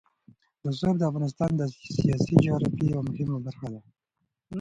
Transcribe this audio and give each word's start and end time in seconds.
رسوب 0.67 0.95
د 0.99 1.03
افغانستان 1.09 1.49
د 1.55 1.61
سیاسي 1.97 2.35
جغرافیه 2.43 2.85
یوه 2.91 3.03
مهمه 3.09 3.37
برخه 3.45 3.67
ده. 3.73 3.79